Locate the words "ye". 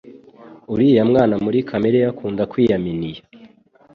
2.03-2.07